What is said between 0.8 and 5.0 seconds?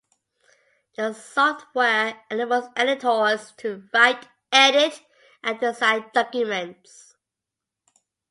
The software enables editors to write, edit,